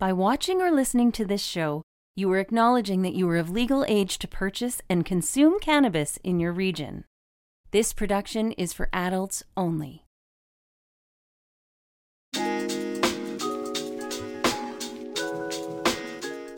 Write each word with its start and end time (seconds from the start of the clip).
By 0.00 0.12
watching 0.12 0.62
or 0.62 0.70
listening 0.70 1.10
to 1.12 1.24
this 1.24 1.42
show, 1.42 1.82
you 2.14 2.30
are 2.30 2.38
acknowledging 2.38 3.02
that 3.02 3.14
you 3.14 3.28
are 3.30 3.36
of 3.36 3.50
legal 3.50 3.84
age 3.88 4.20
to 4.20 4.28
purchase 4.28 4.80
and 4.88 5.04
consume 5.04 5.58
cannabis 5.58 6.20
in 6.22 6.38
your 6.38 6.52
region. 6.52 7.04
This 7.72 7.92
production 7.92 8.52
is 8.52 8.72
for 8.72 8.88
adults 8.92 9.42
only. 9.56 10.04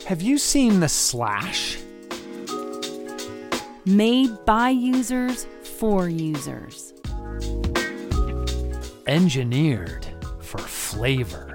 Have 0.05 0.21
you 0.21 0.37
seen 0.37 0.79
The 0.79 0.87
Slash? 0.87 1.79
Made 3.87 4.45
by 4.45 4.69
users 4.69 5.47
for 5.79 6.07
users. 6.07 6.93
Engineered 9.07 10.05
for 10.41 10.59
flavor. 10.59 11.50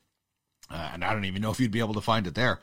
Uh, 0.69 0.89
and 0.93 1.03
I 1.03 1.13
don't 1.13 1.25
even 1.25 1.41
know 1.41 1.51
if 1.51 1.59
you'd 1.59 1.71
be 1.71 1.79
able 1.79 1.93
to 1.93 2.01
find 2.01 2.27
it 2.27 2.35
there. 2.35 2.59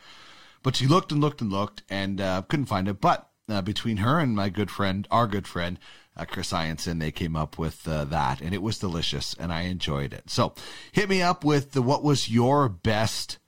But 0.63 0.77
she 0.77 0.87
looked 0.87 1.13
and 1.13 1.21
looked 1.21 1.41
and 1.41 1.51
looked 1.51 1.83
and 1.89 2.21
uh, 2.21 2.43
couldn't 2.43 2.67
find 2.67 2.89
it. 2.89 3.01
But 3.01 3.29
uh, 3.49 3.63
between 3.63 3.99
her 3.99 4.19
and 4.19 4.37
my 4.37 4.49
good 4.49 4.71
friend, 4.71 5.07
our 5.11 5.27
good 5.27 5.47
friend, 5.47 5.79
uh, 6.17 6.25
Chris 6.25 6.53
Ianson, 6.53 7.01
they 7.01 7.13
came 7.13 7.37
up 7.37 7.59
with 7.59 7.87
uh, 7.89 8.05
that, 8.07 8.41
and 8.41 8.53
it 8.55 8.63
was 8.63 8.79
delicious, 8.79 9.35
and 9.39 9.53
I 9.53 9.63
enjoyed 9.63 10.13
it. 10.13 10.29
So 10.29 10.55
hit 10.93 11.09
me 11.09 11.23
up 11.23 11.45
with 11.45 11.73
the, 11.73 11.83
what 11.83 12.03
was 12.03 12.29
your 12.29 12.69
best 12.69 13.39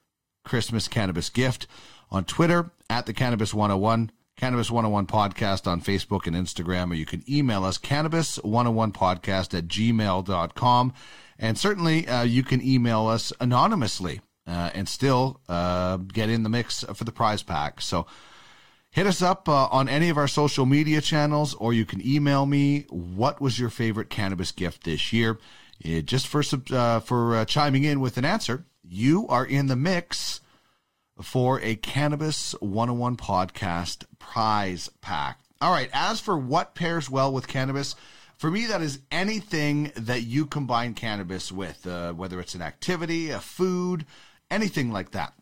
Christmas 0.44 0.88
cannabis 0.88 1.28
gift 1.28 1.66
on 2.10 2.24
Twitter 2.24 2.70
at 2.88 3.06
the 3.06 3.12
Cannabis 3.12 3.54
101. 3.54 4.10
Cannabis 4.36 4.70
101 4.70 5.06
podcast 5.06 5.70
on 5.70 5.80
Facebook 5.80 6.26
and 6.26 6.34
Instagram, 6.34 6.90
or 6.90 6.94
you 6.94 7.06
can 7.06 7.22
email 7.28 7.64
us 7.64 7.78
cannabis101podcast 7.78 9.56
at 9.56 9.68
gmail.com. 9.68 10.92
And 11.38 11.58
certainly 11.58 12.08
uh, 12.08 12.22
you 12.22 12.42
can 12.42 12.60
email 12.62 13.06
us 13.06 13.32
anonymously 13.40 14.20
uh, 14.52 14.70
and 14.74 14.86
still 14.86 15.40
uh, 15.48 15.96
get 15.96 16.28
in 16.28 16.42
the 16.42 16.48
mix 16.50 16.84
for 16.94 17.04
the 17.04 17.12
prize 17.12 17.42
pack. 17.42 17.80
So 17.80 18.06
hit 18.90 19.06
us 19.06 19.22
up 19.22 19.48
uh, 19.48 19.66
on 19.68 19.88
any 19.88 20.10
of 20.10 20.18
our 20.18 20.28
social 20.28 20.66
media 20.66 21.00
channels, 21.00 21.54
or 21.54 21.72
you 21.72 21.86
can 21.86 22.06
email 22.06 22.44
me. 22.44 22.84
What 22.90 23.40
was 23.40 23.58
your 23.58 23.70
favorite 23.70 24.10
cannabis 24.10 24.52
gift 24.52 24.84
this 24.84 25.10
year? 25.10 25.38
Uh, 25.84 26.00
just 26.00 26.28
for 26.28 26.42
uh, 26.70 27.00
for 27.00 27.36
uh, 27.36 27.44
chiming 27.46 27.84
in 27.84 28.00
with 28.00 28.18
an 28.18 28.26
answer, 28.26 28.66
you 28.86 29.26
are 29.28 29.46
in 29.46 29.68
the 29.68 29.76
mix 29.76 30.40
for 31.20 31.58
a 31.62 31.76
Cannabis 31.76 32.52
101 32.60 33.16
podcast 33.16 34.04
prize 34.18 34.90
pack. 35.00 35.38
All 35.62 35.72
right, 35.72 35.88
as 35.94 36.20
for 36.20 36.36
what 36.36 36.74
pairs 36.74 37.08
well 37.08 37.32
with 37.32 37.48
cannabis, 37.48 37.94
for 38.36 38.50
me, 38.50 38.66
that 38.66 38.82
is 38.82 38.98
anything 39.12 39.92
that 39.94 40.22
you 40.22 40.46
combine 40.46 40.94
cannabis 40.94 41.52
with, 41.52 41.86
uh, 41.86 42.12
whether 42.12 42.40
it's 42.40 42.56
an 42.56 42.62
activity, 42.62 43.30
a 43.30 43.38
food, 43.38 44.04
anything 44.52 44.92
like 44.92 45.12
that. 45.12 45.32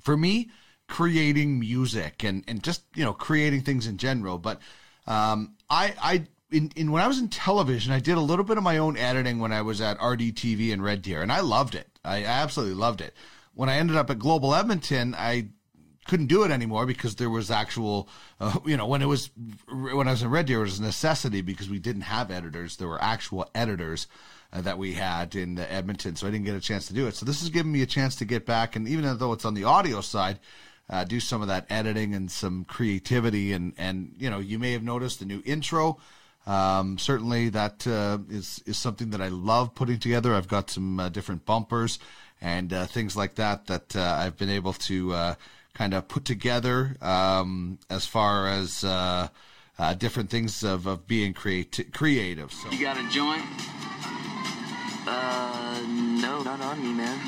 For 0.00 0.16
me, 0.16 0.50
creating 0.88 1.58
music 1.58 2.22
and, 2.22 2.44
and 2.46 2.62
just, 2.62 2.82
you 2.94 3.04
know, 3.04 3.12
creating 3.12 3.62
things 3.62 3.86
in 3.86 3.98
general. 3.98 4.38
But 4.38 4.60
um, 5.06 5.56
I, 5.68 5.94
I 6.00 6.26
in, 6.50 6.70
in 6.76 6.92
when 6.92 7.02
I 7.02 7.08
was 7.08 7.18
in 7.18 7.28
television, 7.28 7.92
I 7.92 8.00
did 8.00 8.16
a 8.16 8.20
little 8.20 8.44
bit 8.44 8.56
of 8.56 8.62
my 8.62 8.78
own 8.78 8.96
editing 8.96 9.38
when 9.38 9.52
I 9.52 9.62
was 9.62 9.80
at 9.80 9.98
RDTV 9.98 10.72
and 10.72 10.82
Red 10.82 11.02
Deer, 11.02 11.22
and 11.22 11.32
I 11.32 11.40
loved 11.40 11.74
it. 11.74 11.88
I 12.04 12.24
absolutely 12.24 12.76
loved 12.76 13.00
it. 13.00 13.14
When 13.54 13.68
I 13.68 13.76
ended 13.76 13.96
up 13.96 14.10
at 14.10 14.18
Global 14.18 14.54
Edmonton, 14.54 15.14
I 15.16 15.48
couldn't 16.06 16.26
do 16.26 16.44
it 16.44 16.52
anymore 16.52 16.86
because 16.86 17.16
there 17.16 17.30
was 17.30 17.50
actual, 17.50 18.08
uh, 18.38 18.58
you 18.64 18.76
know, 18.76 18.86
when 18.86 19.02
it 19.02 19.06
was 19.06 19.30
when 19.68 20.06
I 20.06 20.12
was 20.12 20.22
in 20.22 20.30
Red 20.30 20.46
Deer, 20.46 20.58
it 20.58 20.62
was 20.62 20.78
a 20.78 20.82
necessity 20.82 21.40
because 21.40 21.68
we 21.68 21.78
didn't 21.78 22.02
have 22.02 22.30
editors. 22.30 22.76
There 22.76 22.88
were 22.88 23.02
actual 23.02 23.50
editors 23.54 24.06
uh, 24.52 24.60
that 24.62 24.78
we 24.78 24.94
had 24.94 25.34
in 25.34 25.58
Edmonton, 25.58 26.16
so 26.16 26.26
I 26.26 26.30
didn't 26.30 26.44
get 26.44 26.54
a 26.54 26.60
chance 26.60 26.86
to 26.88 26.94
do 26.94 27.06
it. 27.06 27.14
So 27.14 27.26
this 27.26 27.42
is 27.42 27.50
giving 27.50 27.72
me 27.72 27.82
a 27.82 27.86
chance 27.86 28.16
to 28.16 28.24
get 28.24 28.46
back, 28.46 28.76
and 28.76 28.88
even 28.88 29.18
though 29.18 29.32
it's 29.32 29.44
on 29.44 29.54
the 29.54 29.64
audio 29.64 30.00
side, 30.00 30.38
uh, 30.88 31.04
do 31.04 31.20
some 31.20 31.42
of 31.42 31.48
that 31.48 31.66
editing 31.68 32.14
and 32.14 32.30
some 32.30 32.64
creativity, 32.64 33.52
and 33.52 33.72
and 33.76 34.14
you 34.18 34.30
know, 34.30 34.38
you 34.38 34.58
may 34.58 34.72
have 34.72 34.82
noticed 34.82 35.18
the 35.18 35.26
new 35.26 35.42
intro. 35.44 35.98
Um, 36.46 36.96
certainly, 36.96 37.48
that 37.50 37.86
uh, 37.86 38.18
is 38.30 38.62
is 38.66 38.76
something 38.76 39.10
that 39.10 39.20
I 39.20 39.28
love 39.28 39.74
putting 39.74 39.98
together. 39.98 40.34
I've 40.34 40.48
got 40.48 40.70
some 40.70 41.00
uh, 41.00 41.08
different 41.08 41.44
bumpers 41.44 41.98
and 42.40 42.70
things 42.90 43.16
like 43.16 43.36
that 43.36 43.66
that 43.66 43.96
I've 43.96 44.36
been 44.36 44.50
able 44.50 44.74
to 44.74 45.36
kind 45.76 45.92
of 45.92 46.08
put 46.08 46.24
together 46.24 46.96
um, 47.02 47.78
as 47.90 48.06
far 48.06 48.48
as 48.48 48.82
uh, 48.82 49.28
uh, 49.78 49.94
different 49.94 50.30
things 50.30 50.62
of, 50.64 50.86
of 50.86 51.06
being 51.06 51.34
creati- 51.34 51.92
creative. 51.92 52.50
So. 52.50 52.70
You 52.70 52.80
got 52.80 52.96
a 52.96 53.06
joint? 53.10 53.44
No, 56.76 56.82
not 56.82 56.82
on 56.82 56.82
me, 56.82 56.92
man. 56.94 57.18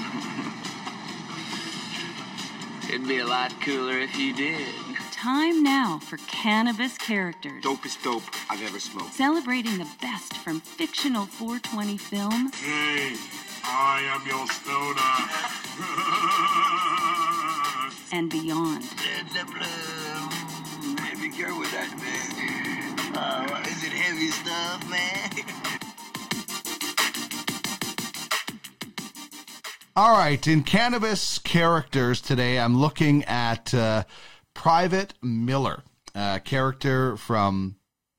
It'd 2.88 3.06
be 3.06 3.19
a 3.19 3.26
lot 3.26 3.53
cooler 3.60 3.98
if 3.98 4.19
you 4.19 4.34
did. 4.34 4.66
Time 5.12 5.62
now 5.62 5.98
for 5.98 6.16
Cannabis 6.28 6.97
Characters. 6.97 7.62
Dopest 7.62 8.03
dope 8.03 8.22
I've 8.48 8.62
ever 8.62 8.78
smoked. 8.78 9.12
Celebrating 9.14 9.78
the 9.78 9.88
best 10.00 10.34
from 10.38 10.60
fictional 10.60 11.26
420 11.26 11.97
films 11.98 12.54
Hey, 12.60 13.16
I 13.64 14.03
am 14.14 14.26
your 14.26 14.47
stoner. 14.48 15.00
and 18.17 18.31
beyond. 18.31 18.84
Heavy 21.00 21.28
girl 21.28 21.58
with 21.58 21.72
that, 21.72 21.90
man. 22.00 23.17
Uh, 23.17 23.62
is 23.67 23.82
it 23.84 23.93
heavy 23.93 24.28
stuff, 24.28 24.88
man? 24.88 25.18
All 29.98 30.12
right, 30.12 30.46
in 30.46 30.62
cannabis 30.62 31.40
characters 31.40 32.20
today, 32.20 32.60
I'm 32.60 32.78
looking 32.78 33.24
at 33.24 33.74
uh, 33.74 34.04
Private 34.54 35.14
Miller, 35.20 35.82
a 36.14 36.38
character 36.38 37.16
from 37.16 37.74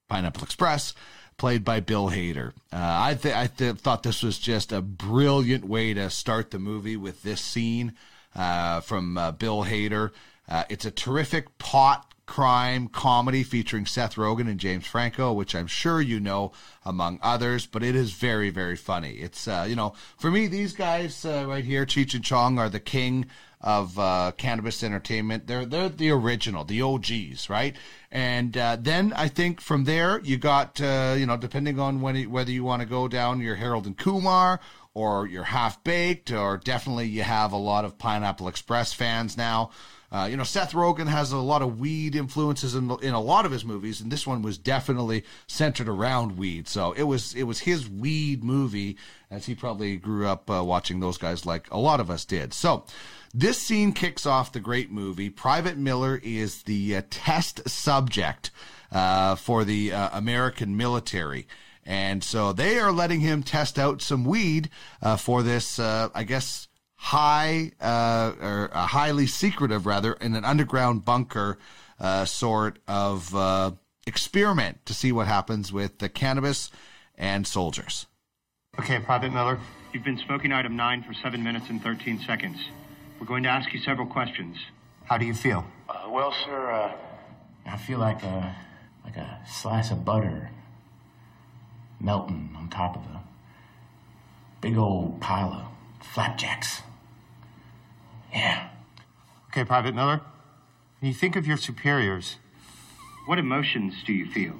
Pineapple 0.10 0.44
Express, 0.44 0.94
played 1.38 1.64
by 1.64 1.80
Bill 1.80 2.10
Hader. 2.10 2.50
Uh, 2.74 2.76
I, 2.82 3.14
th- 3.14 3.34
I 3.34 3.48
th- 3.48 3.78
thought 3.78 4.04
this 4.04 4.22
was 4.22 4.38
just 4.38 4.74
a 4.74 4.82
brilliant 4.82 5.64
way 5.64 5.94
to 5.94 6.10
start 6.10 6.52
the 6.52 6.60
movie 6.60 6.98
with 6.98 7.24
this 7.24 7.40
scene 7.40 7.94
uh, 8.36 8.82
from 8.82 9.18
uh, 9.18 9.32
Bill 9.32 9.64
Hader. 9.64 10.12
Uh, 10.50 10.66
it's 10.68 10.84
a 10.84 10.92
terrific 10.92 11.58
pot 11.60 12.14
crime 12.30 12.88
comedy 12.88 13.42
featuring 13.42 13.88
Seth 13.88 14.14
Rogen 14.14 14.48
and 14.48 14.60
James 14.60 14.86
Franco, 14.86 15.34
which 15.34 15.56
I'm 15.56 15.66
sure 15.66 16.00
you 16.00 16.20
know 16.20 16.52
among 16.86 17.18
others, 17.24 17.66
but 17.66 17.82
it 17.82 17.96
is 17.96 18.12
very, 18.12 18.52
very 18.52 18.76
funny. 18.76 19.14
It's, 19.14 19.48
uh, 19.48 19.66
you 19.68 19.76
know, 19.76 19.94
for 20.16 20.30
me, 20.30 20.46
these 20.46 20.74
guys 20.74 21.26
uh, 21.26 21.46
right 21.48 21.66
here, 21.66 21.88
Cheech 21.88 22.14
and 22.14 22.24
Chong, 22.24 22.60
are 22.60 22.70
the 22.70 22.80
king 22.80 23.26
of 23.62 23.98
uh, 23.98 24.32
cannabis 24.38 24.84
entertainment. 24.84 25.48
They're 25.48 25.66
they're 25.66 25.90
the 25.90 26.12
original, 26.12 26.64
the 26.64 26.84
OGs, 26.84 27.50
right? 27.50 27.76
And 28.12 28.56
uh, 28.56 28.78
then 28.80 29.12
I 29.14 29.28
think 29.28 29.60
from 29.60 29.86
there 29.86 30.22
you 30.24 30.38
got 30.38 30.80
uh, 30.80 31.16
you 31.18 31.26
know 31.26 31.36
depending 31.36 31.80
on 31.80 32.00
when 32.00 32.16
it, 32.16 32.30
whether 32.30 32.52
you 32.52 32.64
want 32.64 32.84
to 32.84 32.88
go 32.88 33.08
down 33.08 33.42
your 33.42 33.56
Harold 33.56 33.88
and 33.88 33.98
Kumar 33.98 34.60
or 34.94 35.26
your 35.26 35.44
half 35.46 35.84
baked, 35.84 36.32
or 36.32 36.58
definitely 36.58 37.08
you 37.08 37.24
have 37.24 37.52
a 37.52 37.58
lot 37.58 37.86
of 37.86 37.98
Pineapple 37.98 38.48
Express 38.48 38.94
fans 38.94 39.36
now. 39.36 39.72
Uh, 40.12 40.28
you 40.30 40.36
know, 40.36 40.44
Seth 40.44 40.74
Rogen 40.74 41.08
has 41.08 41.32
a 41.32 41.38
lot 41.38 41.62
of 41.62 41.80
weed 41.80 42.16
influences 42.16 42.74
in, 42.74 42.90
in 43.02 43.14
a 43.14 43.22
lot 43.22 43.46
of 43.46 43.52
his 43.52 43.64
movies, 43.64 44.02
and 44.02 44.12
this 44.12 44.26
one 44.26 44.42
was 44.42 44.58
definitely 44.58 45.24
centered 45.46 45.88
around 45.88 46.38
weed. 46.38 46.68
So 46.68 46.94
it 46.94 47.04
was 47.04 47.36
it 47.36 47.44
was 47.44 47.60
his 47.60 47.88
weed 47.88 48.44
movie, 48.44 48.98
as 49.30 49.46
he 49.46 49.54
probably 49.54 49.98
grew 49.98 50.26
up 50.28 50.50
uh, 50.50 50.64
watching 50.64 51.00
those 51.00 51.18
guys 51.18 51.46
like 51.46 51.70
a 51.72 51.78
lot 51.78 52.00
of 52.00 52.10
us 52.10 52.26
did. 52.26 52.54
So 52.54 52.86
this 53.34 53.62
scene 53.62 53.94
kicks 53.94 54.26
off 54.26 54.52
the 54.52 54.60
great 54.60 54.92
movie. 54.92 55.30
Private 55.30 55.78
Miller 55.78 56.20
is 56.24 56.64
the 56.64 56.96
uh, 56.96 57.02
test 57.12 57.70
subject 57.70 58.50
uh, 58.92 59.36
for 59.36 59.64
the 59.64 59.94
uh, 59.94 60.10
American 60.14 60.76
military. 60.76 61.48
And 61.86 62.24
so 62.24 62.54
they 62.54 62.80
are 62.80 62.92
letting 62.92 63.20
him 63.20 63.42
test 63.42 63.80
out 63.80 64.02
some 64.02 64.24
weed 64.24 64.70
for 65.18 65.42
this, 65.42 65.80
I 65.80 66.24
guess, 66.24 66.69
high 67.00 67.72
uh, 67.80 68.34
or 68.42 68.70
a 68.74 68.86
highly 68.86 69.26
secretive, 69.26 69.86
rather, 69.86 70.14
in 70.14 70.36
an 70.36 70.44
underground 70.44 71.06
bunker 71.06 71.58
uh, 72.00 72.26
sort 72.26 72.78
of 72.88 73.34
uh, 73.34 73.72
experiment 74.06 74.86
to 74.86 74.94
see 74.94 75.12
what 75.12 75.26
happens 75.26 75.72
with 75.72 76.00
the 76.00 76.10
cannabis 76.10 76.70
and 77.18 77.48
soldiers. 77.48 78.06
Okay, 78.78 79.00
Private 79.00 79.32
Miller. 79.32 79.60
You've 79.94 80.04
been 80.04 80.20
smoking 80.20 80.52
item 80.52 80.76
9 80.76 81.04
for 81.04 81.14
7 81.14 81.42
minutes 81.42 81.66
and 81.70 81.82
13 81.82 82.20
seconds. 82.28 82.58
We're 83.20 83.26
going 83.26 83.44
to 83.44 83.50
ask 83.50 83.74
you 83.74 83.80
several 83.80 84.06
questions. 84.06 84.58
How 85.06 85.18
do 85.18 85.26
you 85.26 85.34
feel? 85.34 85.66
Uh, 85.88 86.10
well, 86.10 86.34
sir, 86.46 86.72
uh, 86.72 86.96
I 87.66 87.78
feel 87.78 88.00
like 88.00 88.22
a 88.24 88.56
like 89.04 89.16
a 89.16 89.40
slice 89.48 89.90
of 89.90 90.06
butter 90.06 90.52
melting 92.00 92.54
on 92.56 92.70
top 92.70 92.96
of 92.96 93.02
a 93.04 93.24
big 94.62 94.78
old 94.78 95.20
pile 95.20 95.52
of 95.54 96.06
flapjacks. 96.06 96.82
Yeah. 98.34 98.70
Okay, 99.50 99.64
Private 99.66 99.96
Miller. 99.96 100.22
When 101.00 101.08
you 101.12 101.14
think 101.14 101.36
of 101.36 101.48
your 101.48 101.58
superiors, 101.58 102.38
What 103.26 103.40
emotions 103.40 104.04
do 104.06 104.14
you 104.14 104.26
feel? 104.32 104.56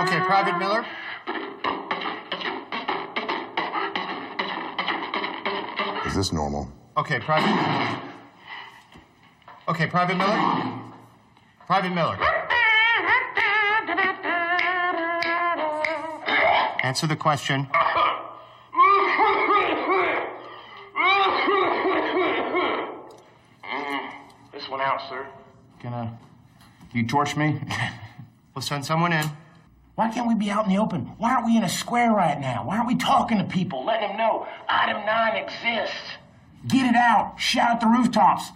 okay, 0.00 0.20
Private 0.20 0.58
Miller. 0.58 0.84
Is 6.06 6.14
this 6.16 6.32
normal? 6.32 6.68
Okay, 6.96 7.20
Private. 7.20 8.00
Okay, 9.68 9.86
Private 9.86 10.16
Miller. 10.16 10.38
Private 11.66 11.90
Miller. 11.94 12.18
Answer 16.82 17.06
the 17.06 17.16
question. 17.16 17.68
Mm. 23.64 24.10
This 24.52 24.68
one 24.68 24.80
out, 24.80 25.00
sir. 25.08 25.26
Gonna. 25.82 26.18
You 26.92 27.06
torch 27.06 27.36
me? 27.36 27.60
We'll 28.52 28.62
send 28.62 28.84
someone 28.84 29.12
in. 29.12 29.24
Why 29.94 30.10
can't 30.10 30.26
we 30.26 30.34
be 30.34 30.50
out 30.50 30.64
in 30.66 30.70
the 30.72 30.78
open? 30.78 31.02
Why 31.18 31.32
aren't 31.32 31.46
we 31.46 31.56
in 31.56 31.62
a 31.62 31.68
square 31.68 32.10
right 32.10 32.38
now? 32.38 32.66
Why 32.66 32.76
aren't 32.76 32.88
we 32.88 32.96
talking 32.96 33.38
to 33.38 33.44
people, 33.44 33.84
letting 33.84 34.08
them 34.08 34.18
know 34.18 34.46
item 34.68 35.06
9 35.06 35.36
exists? 35.36 35.96
Get 36.66 36.84
it 36.84 36.96
out. 36.96 37.36
Shout 37.38 37.70
at 37.70 37.80
the 37.80 37.86
rooftops. 37.86 38.50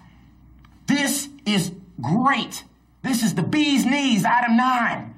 This 0.86 1.28
is 1.46 1.72
great. 2.00 2.64
This 3.02 3.22
is 3.22 3.34
the 3.34 3.44
bee's 3.44 3.86
knees, 3.86 4.24
item 4.24 4.56
9. 4.56 5.14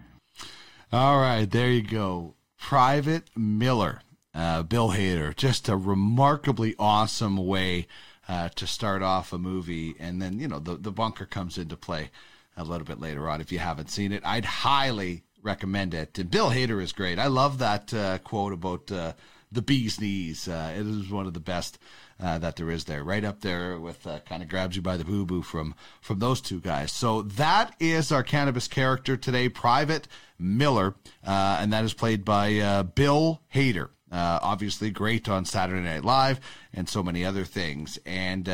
All 0.92 1.18
right, 1.18 1.50
there 1.50 1.70
you 1.70 1.82
go. 1.82 2.35
Private 2.58 3.24
Miller, 3.36 4.00
uh, 4.34 4.62
Bill 4.62 4.90
Hader. 4.90 5.34
Just 5.36 5.68
a 5.68 5.76
remarkably 5.76 6.74
awesome 6.78 7.36
way 7.36 7.86
uh, 8.28 8.48
to 8.56 8.66
start 8.66 9.02
off 9.02 9.32
a 9.32 9.38
movie. 9.38 9.94
And 9.98 10.20
then, 10.20 10.38
you 10.38 10.48
know, 10.48 10.58
the, 10.58 10.76
the 10.76 10.92
bunker 10.92 11.26
comes 11.26 11.58
into 11.58 11.76
play 11.76 12.10
a 12.56 12.64
little 12.64 12.86
bit 12.86 13.00
later 13.00 13.28
on. 13.28 13.40
If 13.40 13.52
you 13.52 13.58
haven't 13.58 13.90
seen 13.90 14.12
it, 14.12 14.22
I'd 14.24 14.44
highly 14.44 15.22
recommend 15.42 15.94
it. 15.94 16.18
And 16.18 16.30
Bill 16.30 16.50
Hader 16.50 16.82
is 16.82 16.92
great. 16.92 17.18
I 17.18 17.28
love 17.28 17.58
that 17.58 17.94
uh, 17.94 18.18
quote 18.18 18.52
about 18.52 18.90
uh, 18.90 19.12
the 19.52 19.62
bee's 19.62 20.00
knees. 20.00 20.48
Uh, 20.48 20.74
it 20.76 20.86
is 20.86 21.10
one 21.10 21.26
of 21.26 21.34
the 21.34 21.40
best. 21.40 21.78
Uh, 22.18 22.38
that 22.38 22.56
there 22.56 22.70
is 22.70 22.86
there, 22.86 23.04
right 23.04 23.26
up 23.26 23.42
there 23.42 23.78
with 23.78 24.06
uh, 24.06 24.20
kind 24.20 24.42
of 24.42 24.48
grabs 24.48 24.74
you 24.74 24.80
by 24.80 24.96
the 24.96 25.04
boo 25.04 25.26
boo 25.26 25.42
from 25.42 25.74
from 26.00 26.18
those 26.18 26.40
two 26.40 26.60
guys. 26.60 26.90
So 26.90 27.20
that 27.20 27.76
is 27.78 28.10
our 28.10 28.22
cannabis 28.22 28.68
character 28.68 29.18
today, 29.18 29.50
Private 29.50 30.08
Miller, 30.38 30.94
uh, 31.26 31.58
and 31.60 31.74
that 31.74 31.84
is 31.84 31.92
played 31.92 32.24
by 32.24 32.58
uh, 32.58 32.84
Bill 32.84 33.42
Hader. 33.54 33.90
Uh, 34.10 34.38
obviously, 34.40 34.90
great 34.90 35.28
on 35.28 35.44
Saturday 35.44 35.82
Night 35.82 36.06
Live 36.06 36.40
and 36.72 36.88
so 36.88 37.02
many 37.02 37.22
other 37.22 37.44
things. 37.44 37.98
And 38.06 38.44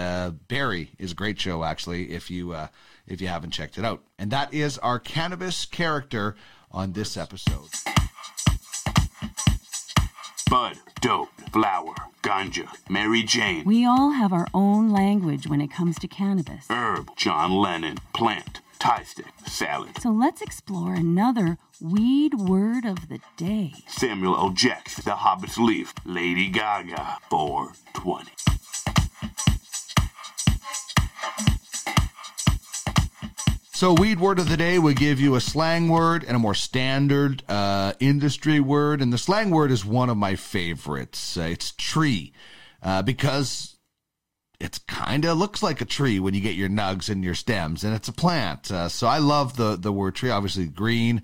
Barry 0.49 0.91
is 0.99 1.13
a 1.13 1.15
great 1.15 1.39
show, 1.39 1.63
actually, 1.63 2.11
if 2.11 2.33
you 2.33 2.57
if 3.07 3.21
you 3.21 3.29
haven't 3.29 3.53
checked 3.53 3.79
it 3.79 3.85
out. 3.85 4.03
And 4.19 4.33
that 4.33 4.53
is 4.53 4.77
our 4.79 4.99
cannabis 4.99 5.67
character 5.67 6.35
on 6.73 6.95
this 6.95 7.17
episode. 7.17 7.69
Bud, 10.53 10.77
dope, 11.01 11.31
flower, 11.51 11.95
ganja, 12.23 12.69
Mary 12.87 13.23
Jane, 13.23 13.65
We 13.65 13.87
all 13.87 14.11
have 14.11 14.35
our 14.35 14.47
own 14.53 14.91
language 14.91 15.47
when 15.47 15.63
it 15.63 15.69
comes 15.69 15.99
to 16.01 16.07
cannabis. 16.07 16.67
herb, 16.69 17.09
John 17.17 17.53
Lennon, 17.53 17.97
plant, 18.13 18.61
Thai 18.79 19.03
stick, 19.05 19.33
salad, 19.47 19.97
So 20.03 20.11
let's 20.11 20.43
explore 20.43 20.93
another 20.93 21.57
weed 21.81 22.35
word 22.35 22.85
of 22.85 23.09
the 23.09 23.21
day. 23.39 23.73
Samuel 23.87 24.37
L. 24.37 24.51
Jackson, 24.51 25.05
The 25.07 25.17
Hobbit's 25.17 25.57
Leaf, 25.57 25.95
Lady 26.05 26.49
Gaga, 26.49 27.17
420. 27.31 28.52
So, 33.83 33.95
weed 33.95 34.21
word 34.21 34.39
of 34.39 34.49
the 34.49 34.57
day 34.57 34.79
would 34.79 34.95
give 34.95 35.19
you 35.19 35.35
a 35.35 35.41
slang 35.41 35.89
word 35.89 36.23
and 36.23 36.37
a 36.37 36.39
more 36.39 36.55
standard 36.55 37.43
uh, 37.49 37.95
industry 37.99 38.61
word. 38.61 39.03
And 39.03 39.13
the 39.13 39.19
slang 39.19 39.51
word 39.51 39.73
is 39.73 39.85
one 39.85 40.09
of 40.09 40.17
my 40.17 40.37
favorites. 40.37 41.37
Uh, 41.37 41.49
it's 41.51 41.73
tree 41.73 42.33
uh, 42.81 43.03
because 43.03 43.79
it's 44.61 44.79
kind 44.79 45.25
of 45.25 45.37
looks 45.37 45.65
like 45.65 45.81
a 45.81 45.85
tree 45.85 46.21
when 46.21 46.33
you 46.33 46.41
get 46.41 46.55
your 46.55 46.69
nugs 46.69 47.11
and 47.11 47.25
your 47.25 47.35
stems, 47.35 47.83
and 47.83 47.93
it's 47.93 48.07
a 48.07 48.13
plant. 48.13 48.71
Uh, 48.71 48.89
so, 48.89 49.09
I 49.09 49.19
love 49.19 49.57
the 49.57 49.75
the 49.75 49.91
word 49.91 50.15
tree. 50.15 50.31
Obviously, 50.31 50.67
green. 50.67 51.23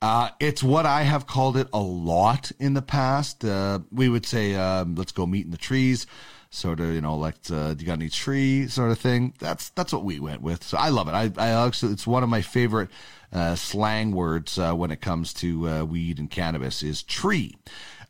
Uh, 0.00 0.28
it's 0.38 0.62
what 0.62 0.86
I 0.86 1.02
have 1.02 1.26
called 1.26 1.56
it 1.56 1.66
a 1.72 1.80
lot 1.80 2.52
in 2.60 2.74
the 2.74 2.82
past. 2.82 3.44
Uh, 3.44 3.80
we 3.90 4.08
would 4.08 4.26
say, 4.26 4.54
um, 4.54 4.94
"Let's 4.94 5.10
go 5.10 5.26
meet 5.26 5.46
in 5.46 5.50
the 5.50 5.56
trees." 5.56 6.06
Sort 6.56 6.80
of, 6.80 6.86
you 6.94 7.02
know, 7.02 7.16
like 7.16 7.34
uh, 7.50 7.74
you 7.78 7.84
got 7.84 7.92
any 7.92 8.08
tree 8.08 8.66
sort 8.66 8.90
of 8.90 8.98
thing. 8.98 9.34
That's 9.38 9.68
that's 9.70 9.92
what 9.92 10.04
we 10.04 10.18
went 10.20 10.40
with. 10.40 10.64
So 10.64 10.78
I 10.78 10.88
love 10.88 11.06
it. 11.06 11.12
I, 11.12 11.30
I 11.36 11.66
actually, 11.66 11.92
it's 11.92 12.06
one 12.06 12.22
of 12.22 12.30
my 12.30 12.40
favorite 12.40 12.88
uh, 13.30 13.56
slang 13.56 14.12
words 14.12 14.58
uh, 14.58 14.72
when 14.72 14.90
it 14.90 15.02
comes 15.02 15.34
to 15.34 15.68
uh, 15.68 15.84
weed 15.84 16.18
and 16.18 16.30
cannabis 16.30 16.82
is 16.82 17.02
tree. 17.02 17.56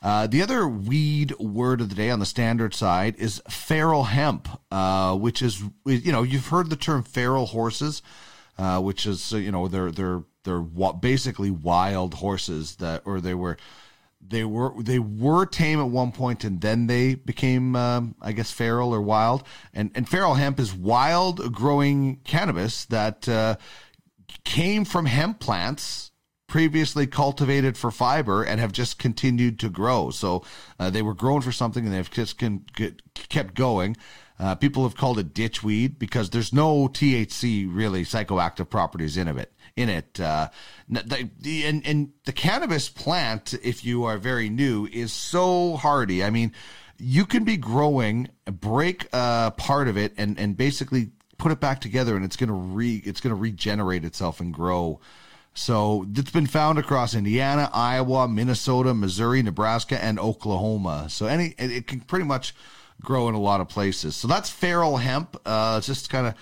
Uh, 0.01 0.29
the 0.29 0.43
other 0.43 0.69
weed 0.69 1.37
word 1.41 1.81
of 1.81 1.89
the 1.89 1.97
day 1.97 2.09
on 2.09 2.21
the 2.21 2.25
standard 2.25 2.73
side 2.73 3.17
is 3.17 3.43
feral 3.51 4.05
hemp, 4.05 4.49
uh, 4.71 5.17
which 5.17 5.43
is 5.43 5.65
you 5.85 6.13
know 6.13 6.23
you've 6.23 6.47
heard 6.47 6.71
the 6.71 6.77
term 6.77 7.03
feral 7.03 7.47
horses, 7.47 8.01
which 8.79 9.07
is 9.07 9.33
you 9.33 9.51
know 9.51 9.67
they're 9.67 9.91
they're 9.91 10.23
they're 10.45 10.63
basically 10.93 11.51
wild 11.51 12.15
horses 12.15 12.77
that 12.77 13.03
or 13.05 13.21
they 13.21 13.35
were 13.35 13.57
they 14.21 14.45
were 14.45 14.73
they 14.83 14.99
were 14.99 15.47
tame 15.47 15.79
at 15.79 15.89
one 15.89 16.13
point 16.13 16.45
and 16.45 16.61
then 16.61 16.87
they 16.87 17.15
became 17.15 17.77
um, 17.77 18.15
I 18.21 18.33
guess 18.33 18.51
feral 18.51 18.95
or 18.95 19.01
wild 19.01 19.45
and 19.73 19.91
and 19.95 20.09
feral 20.09 20.35
hemp 20.35 20.59
is 20.59 20.75
wild 20.75 21.53
growing 21.53 22.17
cannabis 22.25 22.85
that 22.87 23.29
uh, 23.29 23.57
came 24.45 24.85
from 24.85 25.07
hemp 25.07 25.39
plants 25.39 26.11
previously 26.47 27.07
cultivated 27.07 27.77
for 27.77 27.91
fiber 27.91 28.43
and 28.43 28.61
have 28.61 28.73
just 28.73 28.99
continued 28.99 29.59
to 29.61 29.69
grow. 29.69 30.11
So 30.11 30.45
uh, 30.79 30.91
they 30.91 31.03
were 31.03 31.15
grown 31.15 31.41
for 31.41 31.53
something 31.53 31.85
and 31.85 31.93
they've 31.93 32.11
just 32.11 32.39
can, 32.39 32.65
get, 32.75 33.03
kept 33.15 33.55
going. 33.55 33.97
Uh, 34.39 34.55
people 34.55 34.83
have 34.83 34.97
called 34.97 35.19
it 35.19 35.33
ditchweed 35.33 35.99
because 35.99 36.31
there's 36.31 36.53
no 36.53 36.89
THC 36.89 37.67
really 37.71 38.05
psychoactive 38.05 38.69
properties 38.69 39.17
in 39.17 39.29
it. 39.29 39.53
In 39.77 39.89
it, 39.89 40.19
uh, 40.21 40.49
the, 40.89 41.29
the, 41.39 41.65
and 41.67 41.87
and 41.87 42.13
the 42.25 42.33
cannabis 42.33 42.89
plant, 42.89 43.53
if 43.63 43.85
you 43.85 44.05
are 44.05 44.17
very 44.17 44.49
new, 44.49 44.87
is 44.91 45.13
so 45.13 45.77
hardy. 45.77 46.25
I 46.25 46.31
mean, 46.31 46.53
you 46.99 47.27
can 47.27 47.45
be 47.45 47.59
growing, 47.59 48.29
break 48.47 49.07
a 49.13 49.53
part 49.55 49.89
of 49.89 49.99
it, 49.99 50.15
and 50.17 50.39
and 50.39 50.57
basically 50.57 51.11
put 51.37 51.53
it 51.53 51.61
back 51.61 51.81
together, 51.81 52.17
and 52.17 52.25
it's 52.25 52.37
gonna 52.37 52.55
re 52.55 53.03
it's 53.05 53.21
gonna 53.21 53.35
regenerate 53.35 54.05
itself 54.05 54.41
and 54.41 54.53
grow 54.53 55.01
So 55.55 56.07
it's 56.15 56.31
been 56.31 56.47
found 56.47 56.79
across 56.79 57.15
Indiana, 57.15 57.71
Iowa, 57.73 58.29
Minnesota, 58.29 58.93
Missouri, 58.93 59.43
Nebraska, 59.43 60.03
and 60.03 60.19
Oklahoma. 60.19 61.07
So 61.09 61.27
any 61.27 61.55
it 61.59 61.87
can 61.87 62.01
pretty 62.01 62.27
much 62.27 62.55
grow 63.01 63.29
in 63.29 63.35
a 63.35 63.41
lot 63.41 63.61
of 63.61 63.69
places. 63.69 64.17
So 64.17 64.29
that's 64.29 64.51
feral 64.51 64.97
hemp. 64.97 65.37
Uh, 65.45 65.81
just 65.81 66.11
kind 66.11 66.29
of 66.29 66.35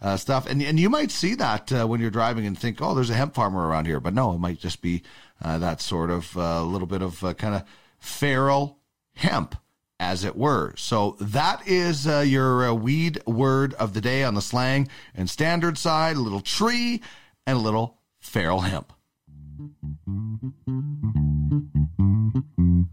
uh, 0.00 0.16
stuff, 0.16 0.46
and 0.46 0.62
and 0.62 0.80
you 0.80 0.90
might 0.90 1.10
see 1.10 1.34
that 1.36 1.72
uh, 1.72 1.86
when 1.86 2.00
you're 2.00 2.10
driving 2.10 2.46
and 2.46 2.58
think, 2.58 2.82
oh, 2.82 2.94
there's 2.94 3.10
a 3.10 3.14
hemp 3.14 3.34
farmer 3.34 3.66
around 3.66 3.86
here, 3.86 4.00
but 4.00 4.14
no, 4.14 4.32
it 4.32 4.38
might 4.38 4.58
just 4.58 4.82
be 4.82 5.02
uh, 5.42 5.58
that 5.58 5.80
sort 5.80 6.10
of 6.10 6.36
a 6.36 6.62
little 6.62 6.88
bit 6.88 7.02
of 7.02 7.22
uh, 7.22 7.34
kind 7.34 7.54
of 7.54 7.64
feral 7.98 8.78
hemp. 9.14 9.56
As 10.00 10.24
it 10.24 10.34
were. 10.34 10.74
So 10.76 11.16
that 11.20 11.62
is 11.64 12.08
uh, 12.08 12.24
your 12.26 12.70
uh, 12.70 12.74
weed 12.74 13.24
word 13.24 13.72
of 13.74 13.94
the 13.94 14.00
day 14.00 14.24
on 14.24 14.34
the 14.34 14.42
slang 14.42 14.88
and 15.14 15.30
standard 15.30 15.78
side 15.78 16.16
a 16.16 16.20
little 16.20 16.40
tree 16.40 17.00
and 17.46 17.56
a 17.56 17.60
little 17.60 18.00
feral 18.18 18.62
hemp. 18.62 18.92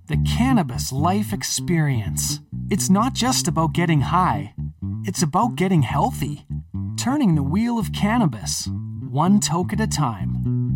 The 0.05 0.23
cannabis 0.37 0.91
life 0.91 1.33
experience. 1.33 2.41
It's 2.71 2.87
not 2.87 3.15
just 3.15 3.47
about 3.47 3.73
getting 3.73 4.01
high, 4.01 4.53
it's 5.03 5.23
about 5.23 5.55
getting 5.55 5.81
healthy. 5.81 6.45
Turning 6.97 7.33
the 7.33 7.41
wheel 7.41 7.79
of 7.79 7.91
cannabis, 7.93 8.69
one 9.09 9.39
toke 9.39 9.73
at 9.73 9.79
a 9.79 9.87
time. 9.87 10.69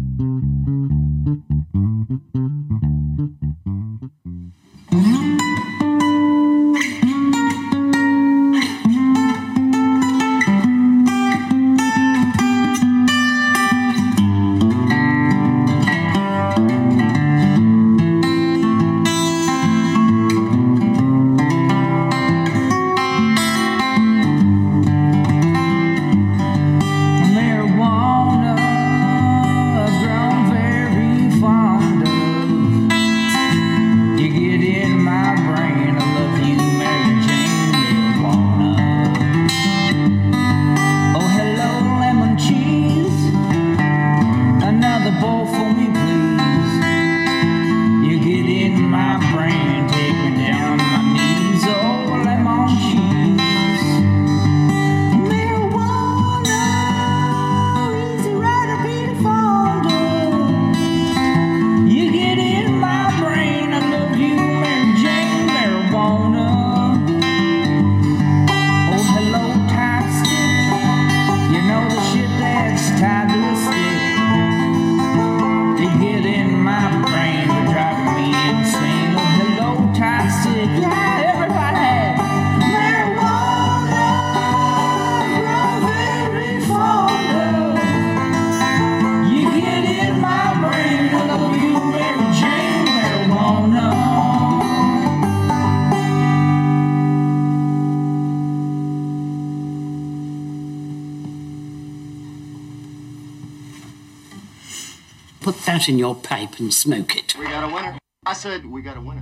That 105.65 105.87
in 105.89 105.97
your 105.97 106.15
pipe 106.15 106.59
and 106.59 106.73
smoke 106.73 107.15
it. 107.15 107.35
We 107.37 107.45
got 107.45 107.69
a 107.69 107.73
winner. 107.73 107.97
I 108.25 108.33
said 108.33 108.65
we 108.65 108.81
got 108.81 108.97
a 108.97 109.01
winner. 109.01 109.21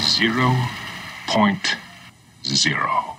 Zero 0.00 0.54
point 1.26 1.76
zero. 2.44 3.13